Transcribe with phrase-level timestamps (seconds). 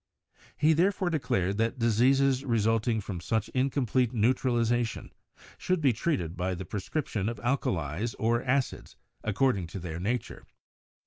[0.57, 5.13] He therefore declared that diseases resulting from such incomplete neutralization
[5.59, 10.47] should be treated by the prescription of alkalis or acids according to their na ture.